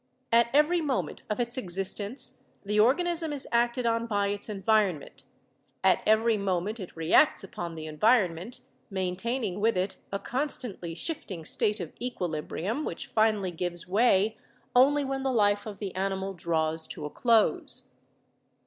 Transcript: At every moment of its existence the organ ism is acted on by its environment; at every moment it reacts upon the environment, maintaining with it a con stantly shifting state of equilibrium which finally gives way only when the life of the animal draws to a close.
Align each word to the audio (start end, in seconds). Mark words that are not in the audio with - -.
At 0.31 0.49
every 0.51 0.81
moment 0.81 1.21
of 1.29 1.39
its 1.39 1.57
existence 1.59 2.41
the 2.65 2.79
organ 2.79 3.05
ism 3.05 3.31
is 3.31 3.47
acted 3.51 3.85
on 3.85 4.07
by 4.07 4.29
its 4.29 4.49
environment; 4.49 5.25
at 5.83 6.01
every 6.07 6.37
moment 6.39 6.79
it 6.79 6.95
reacts 6.97 7.43
upon 7.43 7.75
the 7.75 7.85
environment, 7.85 8.61
maintaining 8.89 9.59
with 9.59 9.77
it 9.77 9.97
a 10.11 10.17
con 10.17 10.47
stantly 10.47 10.97
shifting 10.97 11.45
state 11.45 11.79
of 11.79 11.93
equilibrium 12.01 12.83
which 12.83 13.05
finally 13.13 13.51
gives 13.51 13.87
way 13.87 14.37
only 14.75 15.05
when 15.05 15.21
the 15.21 15.31
life 15.31 15.67
of 15.67 15.77
the 15.77 15.93
animal 15.93 16.33
draws 16.33 16.87
to 16.87 17.05
a 17.05 17.09
close. 17.11 17.83